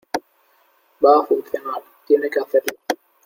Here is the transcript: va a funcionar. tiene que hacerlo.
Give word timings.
va 1.05 1.19
a 1.19 1.23
funcionar. 1.27 1.83
tiene 2.07 2.27
que 2.27 2.39
hacerlo. 2.39 2.71